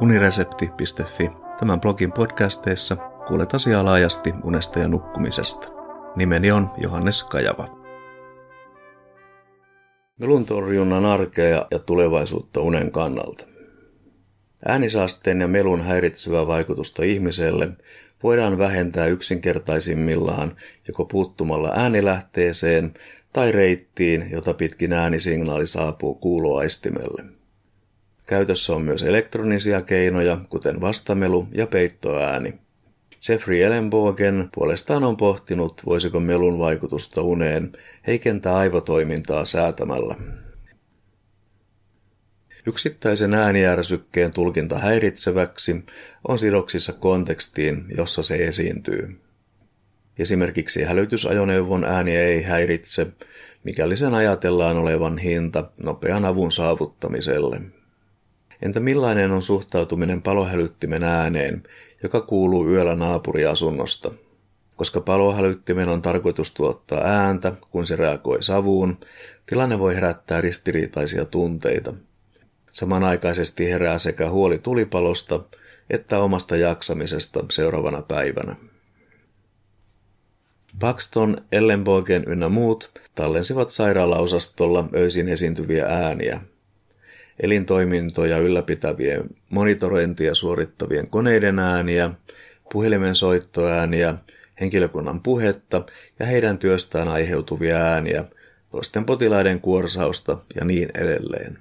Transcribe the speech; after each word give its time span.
uniresepti.fi. 0.00 1.30
Tämän 1.58 1.80
blogin 1.80 2.12
podcasteissa 2.12 2.96
kuulet 3.28 3.54
asiaa 3.54 3.84
laajasti 3.84 4.34
unesta 4.44 4.78
ja 4.78 4.88
nukkumisesta. 4.88 5.68
Nimeni 6.16 6.52
on 6.52 6.70
Johannes 6.78 7.24
Kajava. 7.24 7.78
Melun 10.20 10.46
torjunnan 10.46 11.04
arkea 11.04 11.66
ja 11.70 11.78
tulevaisuutta 11.78 12.60
unen 12.60 12.92
kannalta. 12.92 13.46
Äänisaasteen 14.66 15.40
ja 15.40 15.48
melun 15.48 15.80
häiritsevää 15.80 16.46
vaikutusta 16.46 17.04
ihmiselle 17.04 17.68
voidaan 18.22 18.58
vähentää 18.58 19.06
yksinkertaisimmillaan 19.06 20.56
joko 20.88 21.04
puuttumalla 21.04 21.72
äänilähteeseen 21.74 22.94
tai 23.32 23.52
reittiin, 23.52 24.30
jota 24.30 24.54
pitkin 24.54 24.92
äänisignaali 24.92 25.66
saapuu 25.66 26.14
kuuloaistimelle. 26.14 27.43
Käytössä 28.26 28.74
on 28.74 28.82
myös 28.82 29.02
elektronisia 29.02 29.82
keinoja, 29.82 30.38
kuten 30.48 30.80
vastamelu 30.80 31.48
ja 31.52 31.66
peittoääni. 31.66 32.54
Jeffrey 33.28 33.62
Ellenbogen 33.62 34.48
puolestaan 34.54 35.04
on 35.04 35.16
pohtinut, 35.16 35.80
voisiko 35.86 36.20
melun 36.20 36.58
vaikutusta 36.58 37.22
uneen 37.22 37.72
heikentää 38.06 38.56
aivotoimintaa 38.56 39.44
säätämällä. 39.44 40.14
Yksittäisen 42.66 43.34
äänijärsykkeen 43.34 44.30
tulkinta 44.34 44.78
häiritseväksi 44.78 45.84
on 46.28 46.38
sidoksissa 46.38 46.92
kontekstiin, 46.92 47.84
jossa 47.96 48.22
se 48.22 48.36
esiintyy. 48.36 49.20
Esimerkiksi 50.18 50.82
hälytysajoneuvon 50.82 51.84
ääni 51.84 52.16
ei 52.16 52.42
häiritse, 52.42 53.06
mikäli 53.64 53.96
sen 53.96 54.14
ajatellaan 54.14 54.76
olevan 54.76 55.18
hinta 55.18 55.70
nopean 55.82 56.24
avun 56.24 56.52
saavuttamiselle. 56.52 57.60
Entä 58.64 58.80
millainen 58.80 59.30
on 59.30 59.42
suhtautuminen 59.42 60.22
palohälyttimen 60.22 61.04
ääneen, 61.04 61.62
joka 62.02 62.20
kuuluu 62.20 62.68
yöllä 62.68 62.94
naapuriasunnosta? 62.94 64.10
Koska 64.76 65.00
palohälyttimen 65.00 65.88
on 65.88 66.02
tarkoitus 66.02 66.54
tuottaa 66.54 67.00
ääntä, 67.04 67.52
kun 67.70 67.86
se 67.86 67.96
reagoi 67.96 68.42
savuun, 68.42 68.98
tilanne 69.46 69.78
voi 69.78 69.94
herättää 69.94 70.40
ristiriitaisia 70.40 71.24
tunteita. 71.24 71.94
Samanaikaisesti 72.72 73.70
herää 73.70 73.98
sekä 73.98 74.30
huoli 74.30 74.58
tulipalosta 74.58 75.40
että 75.90 76.18
omasta 76.18 76.56
jaksamisesta 76.56 77.44
seuraavana 77.50 78.02
päivänä. 78.02 78.56
Paxton, 80.80 81.36
Ellenbogen 81.52 82.24
ynnä 82.26 82.48
muut 82.48 83.00
tallensivat 83.14 83.70
sairaalaosastolla 83.70 84.88
öisin 84.94 85.28
esiintyviä 85.28 85.86
ääniä– 85.86 86.40
elintoimintoja 87.42 88.38
ylläpitävien 88.38 89.24
monitorointia 89.50 90.34
suorittavien 90.34 91.10
koneiden 91.10 91.58
ääniä, 91.58 92.10
puhelimen 92.72 93.14
soittoääniä, 93.14 94.14
henkilökunnan 94.60 95.20
puhetta 95.20 95.84
ja 96.18 96.26
heidän 96.26 96.58
työstään 96.58 97.08
aiheutuvia 97.08 97.76
ääniä, 97.76 98.24
toisten 98.68 99.04
potilaiden 99.04 99.60
kuorsausta 99.60 100.38
ja 100.54 100.64
niin 100.64 100.90
edelleen. 100.94 101.58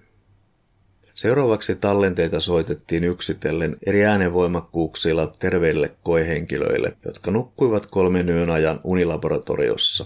Seuraavaksi 1.14 1.76
tallenteita 1.76 2.40
soitettiin 2.40 3.04
yksitellen 3.04 3.78
eri 3.86 4.06
äänenvoimakkuuksilla 4.06 5.34
terveille 5.40 5.92
koehenkilöille, 6.04 6.98
jotka 7.06 7.32
nukkuivat 7.32 7.88
kolmen 7.88 8.30
yön 8.30 8.50
ajan 8.50 8.80
unilaboratoriossa. 8.84 10.06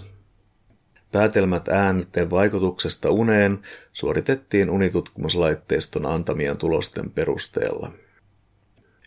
Päätelmät 1.12 1.68
äänten 1.68 2.30
vaikutuksesta 2.30 3.10
uneen 3.10 3.58
suoritettiin 3.92 4.70
unitutkimuslaitteiston 4.70 6.06
antamien 6.06 6.58
tulosten 6.58 7.10
perusteella. 7.10 7.92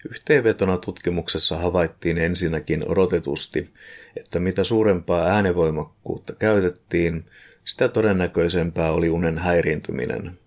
Yhteenvetona 0.09 0.77
tutkimuksessa 0.77 1.57
havaittiin 1.57 2.17
ensinnäkin 2.17 2.91
odotetusti, 2.91 3.69
että 4.17 4.39
mitä 4.39 4.63
suurempaa 4.63 5.25
äänevoimakkuutta 5.25 6.33
käytettiin, 6.33 7.25
sitä 7.65 7.87
todennäköisempää 7.87 8.91
oli 8.91 9.09
unen 9.09 9.37
häiriintyminen. 9.37 10.39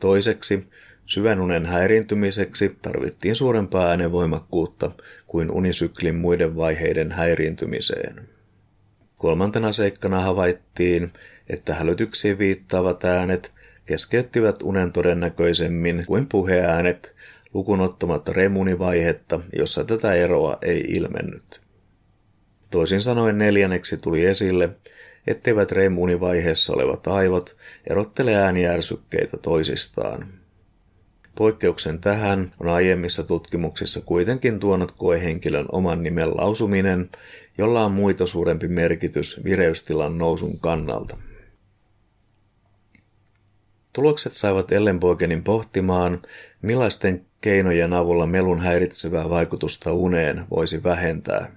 Toiseksi, 0.00 0.66
syvän 1.06 1.40
unen 1.40 1.66
häiriintymiseksi 1.66 2.76
tarvittiin 2.82 3.36
suurempaa 3.36 3.88
äänevoimakkuutta 3.88 4.90
kuin 5.26 5.50
unisyklin 5.50 6.14
muiden 6.14 6.56
vaiheiden 6.56 7.12
häiriintymiseen. 7.12 8.28
Kolmantena 9.22 9.72
seikkana 9.72 10.20
havaittiin, 10.20 11.12
että 11.50 11.74
hälytyksiin 11.74 12.38
viittaavat 12.38 13.04
äänet 13.04 13.52
keskeyttivät 13.84 14.62
unen 14.62 14.92
todennäköisemmin 14.92 16.02
kuin 16.06 16.26
puheäänet 16.28 17.14
lukunottamatta 17.54 18.32
remunivaihetta, 18.32 19.40
jossa 19.56 19.84
tätä 19.84 20.14
eroa 20.14 20.58
ei 20.62 20.80
ilmennyt. 20.80 21.60
Toisin 22.70 23.00
sanoen 23.00 23.38
neljänneksi 23.38 23.96
tuli 23.96 24.24
esille, 24.24 24.68
etteivät 25.26 25.72
remunivaiheessa 25.72 26.72
olevat 26.72 27.06
aivot 27.06 27.56
erottele 27.86 28.34
ääniärsykkeitä 28.34 29.36
toisistaan. 29.36 30.28
Poikkeuksen 31.34 31.98
tähän 31.98 32.52
on 32.60 32.68
aiemmissa 32.68 33.22
tutkimuksissa 33.22 34.00
kuitenkin 34.00 34.60
tuonut 34.60 34.92
koehenkilön 34.92 35.66
oman 35.72 36.02
nimen 36.02 36.36
lausuminen, 36.36 37.10
jolla 37.58 37.84
on 37.84 37.92
muita 37.92 38.26
suurempi 38.26 38.68
merkitys 38.68 39.44
vireystilan 39.44 40.18
nousun 40.18 40.58
kannalta. 40.58 41.16
Tulokset 43.92 44.32
saivat 44.32 44.72
Ellenbogenin 44.72 45.44
pohtimaan, 45.44 46.22
millaisten 46.62 47.26
keinojen 47.40 47.92
avulla 47.92 48.26
melun 48.26 48.60
häiritsevää 48.60 49.30
vaikutusta 49.30 49.92
uneen 49.92 50.44
voisi 50.50 50.82
vähentää. 50.82 51.52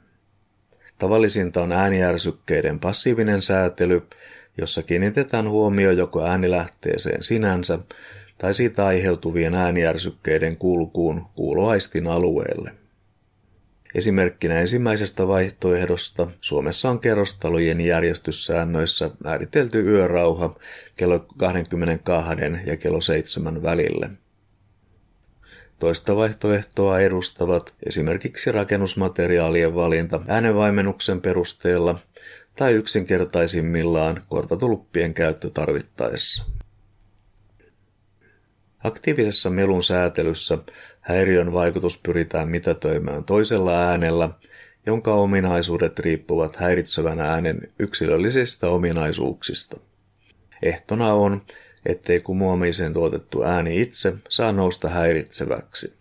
Tavallisinta 0.99 1.61
on 1.61 1.71
ääniärsykkeiden 1.71 2.79
passiivinen 2.79 3.41
säätely, 3.41 4.01
jossa 4.57 4.83
kiinnitetään 4.83 5.49
huomio 5.49 5.91
joko 5.91 6.23
äänilähteeseen 6.23 7.23
sinänsä 7.23 7.79
tai 8.37 8.53
siitä 8.53 8.85
aiheutuvien 8.85 9.53
ääniärsykkeiden 9.53 10.57
kulkuun 10.57 11.25
kuuloaistin 11.35 12.07
alueelle. 12.07 12.84
Esimerkkinä 13.95 14.59
ensimmäisestä 14.59 15.27
vaihtoehdosta 15.27 16.27
Suomessa 16.41 16.89
on 16.89 16.99
kerrostalojen 16.99 17.81
järjestyssäännöissä 17.81 19.11
määritelty 19.23 19.79
yörauha 19.79 20.55
kello 20.95 21.25
22 21.37 22.35
ja 22.65 22.77
kello 22.77 23.01
7 23.01 23.63
välille. 23.63 24.09
Toista 25.79 26.15
vaihtoehtoa 26.15 26.99
edustavat 26.99 27.73
esimerkiksi 27.85 28.51
rakennusmateriaalien 28.51 29.75
valinta 29.75 30.21
äänenvaimennuksen 30.27 31.21
perusteella 31.21 31.99
tai 32.55 32.73
yksinkertaisimmillaan 32.73 34.21
korvatuluppien 34.29 35.13
käyttö 35.13 35.49
tarvittaessa. 35.49 36.54
Aktiivisessa 38.85 39.49
melun 39.49 39.83
säätelyssä 39.83 40.57
häiriön 41.01 41.53
vaikutus 41.53 41.99
pyritään 42.03 42.49
mitätöimään 42.49 43.23
toisella 43.23 43.79
äänellä, 43.87 44.29
jonka 44.85 45.13
ominaisuudet 45.13 45.99
riippuvat 45.99 46.55
häiritsevän 46.55 47.19
äänen 47.19 47.61
yksilöllisistä 47.79 48.69
ominaisuuksista. 48.69 49.77
Ehtona 50.63 51.13
on, 51.13 51.41
ettei 51.85 52.19
kumoamiseen 52.19 52.93
tuotettu 52.93 53.43
ääni 53.43 53.81
itse 53.81 54.13
saa 54.29 54.51
nousta 54.51 54.89
häiritseväksi. 54.89 55.93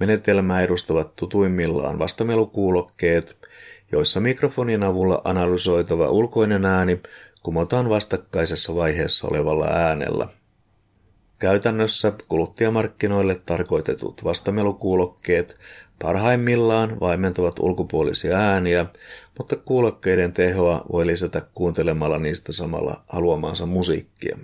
Menetelmää 0.00 0.62
edustavat 0.62 1.14
tutuimmillaan 1.14 1.98
vastamelukuulokkeet, 1.98 3.38
joissa 3.92 4.20
mikrofonin 4.20 4.82
avulla 4.82 5.20
analysoitava 5.24 6.10
ulkoinen 6.10 6.64
ääni 6.64 7.00
kumotaan 7.42 7.88
vastakkaisessa 7.88 8.74
vaiheessa 8.74 9.28
olevalla 9.28 9.66
äänellä– 9.66 10.28
Käytännössä 11.40 12.12
kuluttajamarkkinoille 12.28 13.38
tarkoitetut 13.44 14.24
vastamelukuulokkeet 14.24 15.56
parhaimmillaan 16.02 17.00
vaimentavat 17.00 17.58
ulkopuolisia 17.58 18.36
ääniä, 18.36 18.86
mutta 19.38 19.56
kuulokkeiden 19.56 20.32
tehoa 20.32 20.84
voi 20.92 21.06
lisätä 21.06 21.42
kuuntelemalla 21.54 22.18
niistä 22.18 22.52
samalla 22.52 23.04
haluamaansa 23.08 23.66
musiikkia. 23.66 24.38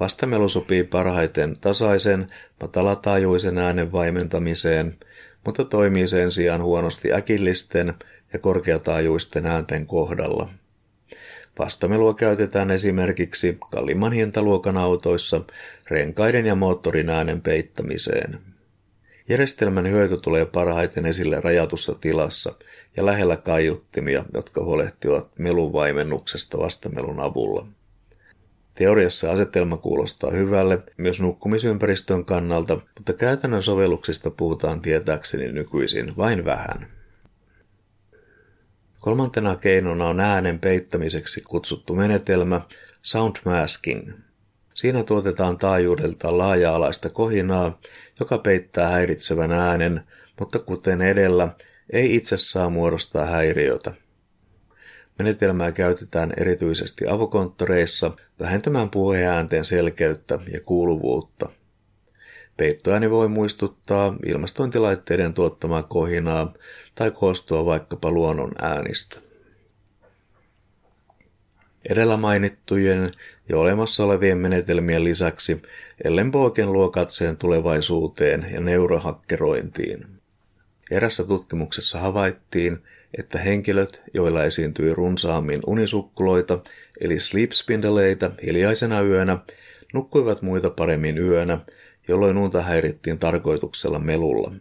Vastamelu 0.00 0.48
sopii 0.48 0.84
parhaiten 0.84 1.52
tasaisen, 1.60 2.26
matalataajuisen 2.60 3.58
äänen 3.58 3.92
vaimentamiseen, 3.92 4.98
mutta 5.44 5.64
toimii 5.64 6.08
sen 6.08 6.32
sijaan 6.32 6.62
huonosti 6.62 7.12
äkillisten 7.12 7.94
ja 8.32 8.38
korkeataajuisten 8.38 9.46
äänten 9.46 9.86
kohdalla– 9.86 10.48
Vastamelua 11.58 12.14
käytetään 12.14 12.70
esimerkiksi 12.70 13.58
kalliimman 13.70 14.12
hintaluokan 14.12 14.76
autoissa 14.76 15.40
renkaiden 15.90 16.46
ja 16.46 16.54
moottorin 16.54 17.10
äänen 17.10 17.40
peittämiseen. 17.40 18.38
Järjestelmän 19.28 19.90
hyöty 19.90 20.16
tulee 20.16 20.44
parhaiten 20.44 21.06
esille 21.06 21.40
rajatussa 21.40 21.94
tilassa 22.00 22.54
ja 22.96 23.06
lähellä 23.06 23.36
kaiuttimia, 23.36 24.24
jotka 24.34 24.64
huolehtivat 24.64 25.30
melun 25.38 25.72
vaimennuksesta 25.72 26.58
vastamelun 26.58 27.20
avulla. 27.20 27.66
Teoriassa 28.74 29.32
asetelma 29.32 29.76
kuulostaa 29.76 30.30
hyvälle 30.30 30.78
myös 30.96 31.20
nukkumisympäristön 31.20 32.24
kannalta, 32.24 32.80
mutta 32.98 33.12
käytännön 33.12 33.62
sovelluksista 33.62 34.30
puhutaan 34.30 34.80
tietääkseni 34.80 35.52
nykyisin 35.52 36.16
vain 36.16 36.44
vähän. 36.44 36.88
Kolmantena 39.06 39.56
keinona 39.56 40.08
on 40.08 40.20
äänen 40.20 40.58
peittämiseksi 40.58 41.40
kutsuttu 41.40 41.94
menetelmä 41.94 42.60
sound 43.02 43.36
masking. 43.44 44.12
Siinä 44.74 45.02
tuotetaan 45.04 45.58
taajuudelta 45.58 46.38
laaja-alaista 46.38 47.10
kohinaa, 47.10 47.80
joka 48.20 48.38
peittää 48.38 48.88
häiritsevän 48.88 49.52
äänen, 49.52 50.02
mutta 50.40 50.58
kuten 50.58 51.02
edellä, 51.02 51.48
ei 51.92 52.14
itse 52.14 52.36
saa 52.36 52.70
muodostaa 52.70 53.26
häiriötä. 53.26 53.92
Menetelmää 55.18 55.72
käytetään 55.72 56.32
erityisesti 56.36 57.08
avokonttoreissa 57.08 58.10
vähentämään 58.40 58.90
puheäänten 58.90 59.64
selkeyttä 59.64 60.38
ja 60.52 60.60
kuuluvuutta. 60.60 61.48
Peittoääni 62.56 63.10
voi 63.10 63.28
muistuttaa 63.28 64.16
ilmastointilaitteiden 64.26 65.34
tuottamaa 65.34 65.82
kohinaa 65.82 66.54
tai 66.94 67.10
koostua 67.10 67.64
vaikkapa 67.64 68.10
luonnon 68.10 68.52
äänistä. 68.62 69.16
Edellä 71.90 72.16
mainittujen 72.16 73.10
ja 73.48 73.58
olemassa 73.58 74.04
olevien 74.04 74.38
menetelmien 74.38 75.04
lisäksi 75.04 75.62
Ellenbogen 76.04 76.72
luo 76.72 76.90
katseen 76.90 77.36
tulevaisuuteen 77.36 78.46
ja 78.52 78.60
neurohakkerointiin. 78.60 80.06
Erässä 80.90 81.24
tutkimuksessa 81.24 81.98
havaittiin, 81.98 82.78
että 83.18 83.38
henkilöt, 83.38 84.02
joilla 84.14 84.44
esiintyi 84.44 84.94
runsaammin 84.94 85.60
unisukkuloita, 85.66 86.58
eli 87.00 87.20
sleepspindeleitä 87.20 88.30
hiljaisena 88.42 89.02
yönä, 89.02 89.38
nukkuivat 89.94 90.42
muita 90.42 90.70
paremmin 90.70 91.18
yönä, 91.18 91.58
jolloin 92.08 92.38
unta 92.38 92.62
häirittiin 92.62 93.18
tarkoituksella 93.18 93.98
melulla. 93.98 94.52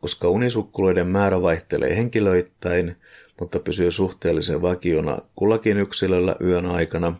Koska 0.00 0.28
unisukkuloiden 0.28 1.06
määrä 1.06 1.42
vaihtelee 1.42 1.96
henkilöittäin, 1.96 2.96
mutta 3.40 3.58
pysyy 3.58 3.90
suhteellisen 3.90 4.62
vakiona 4.62 5.18
kullakin 5.36 5.78
yksilöllä 5.78 6.36
yön 6.40 6.66
aikana, 6.66 7.14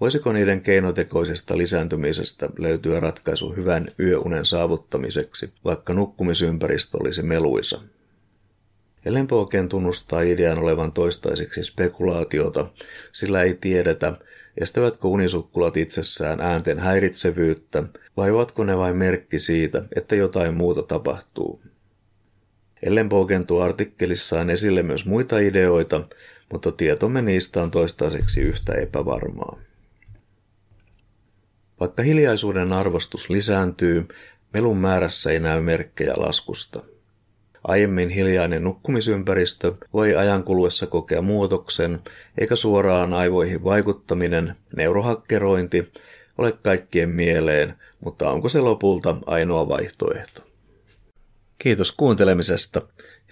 voisiko 0.00 0.32
niiden 0.32 0.60
keinotekoisesta 0.60 1.58
lisääntymisestä 1.58 2.48
löytyä 2.58 3.00
ratkaisu 3.00 3.52
hyvän 3.56 3.88
yöunen 4.00 4.44
saavuttamiseksi, 4.44 5.52
vaikka 5.64 5.94
nukkumisympäristö 5.94 6.96
olisi 7.00 7.22
meluisa. 7.22 7.80
Ellenbogen 9.04 9.68
tunnustaa 9.68 10.22
idean 10.22 10.58
olevan 10.58 10.92
toistaiseksi 10.92 11.64
spekulaatiota, 11.64 12.66
sillä 13.12 13.42
ei 13.42 13.54
tiedetä, 13.54 14.12
estävätkö 14.60 15.08
unisukkulat 15.08 15.76
itsessään 15.76 16.40
äänten 16.40 16.78
häiritsevyyttä 16.78 17.82
vai 18.16 18.30
ovatko 18.30 18.64
ne 18.64 18.76
vain 18.76 18.96
merkki 18.96 19.38
siitä, 19.38 19.82
että 19.96 20.16
jotain 20.16 20.54
muuta 20.54 20.82
tapahtuu. 20.82 21.62
Ellenbogen 22.82 23.46
tuo 23.46 23.62
artikkelissaan 23.62 24.50
esille 24.50 24.82
myös 24.82 25.06
muita 25.06 25.38
ideoita, 25.38 26.08
mutta 26.52 26.72
tietomme 26.72 27.22
niistä 27.22 27.62
on 27.62 27.70
toistaiseksi 27.70 28.40
yhtä 28.40 28.74
epävarmaa. 28.74 29.58
Vaikka 31.80 32.02
hiljaisuuden 32.02 32.72
arvostus 32.72 33.30
lisääntyy, 33.30 34.08
melun 34.52 34.76
määrässä 34.76 35.30
ei 35.30 35.40
näy 35.40 35.60
merkkejä 35.60 36.14
laskusta– 36.16 36.82
Aiemmin 37.64 38.08
hiljainen 38.08 38.62
nukkumisympäristö 38.62 39.74
voi 39.92 40.16
ajan 40.16 40.44
kuluessa 40.44 40.86
kokea 40.86 41.22
muutoksen, 41.22 42.00
eikä 42.38 42.56
suoraan 42.56 43.14
aivoihin 43.14 43.64
vaikuttaminen, 43.64 44.54
neurohakkerointi, 44.76 45.92
ole 46.38 46.52
kaikkien 46.52 47.08
mieleen, 47.08 47.74
mutta 48.00 48.30
onko 48.30 48.48
se 48.48 48.60
lopulta 48.60 49.16
ainoa 49.26 49.68
vaihtoehto? 49.68 50.42
Kiitos 51.58 51.92
kuuntelemisesta, 51.92 52.82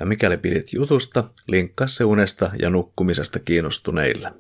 ja 0.01 0.07
mikäli 0.07 0.37
pidit 0.37 0.73
jutusta, 0.73 1.25
linkkaa 1.49 1.87
se 1.87 2.05
unesta 2.05 2.51
ja 2.59 2.71
nukkumisesta 2.71 3.39
kiinnostuneille. 3.39 4.33